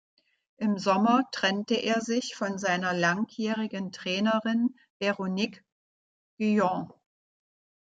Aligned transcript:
Im 0.57 0.79
Sommer 0.79 1.25
trennte 1.31 1.75
er 1.75 2.01
sich 2.01 2.33
von 2.33 2.57
seiner 2.57 2.91
langjährigen 2.91 3.91
Trainerin 3.91 4.75
Veronique 4.99 5.63
Guyon. 6.39 6.91